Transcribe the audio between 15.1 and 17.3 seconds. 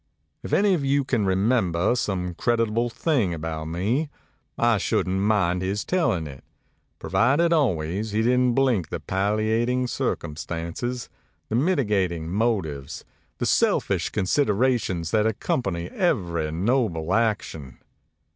that accompany every noble